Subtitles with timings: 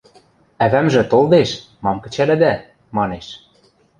[0.63, 1.49] –Ӓвӓмжӹ толдеш,
[1.83, 2.53] мам кӹчӓлӹдӓ?–
[2.97, 3.27] манеш.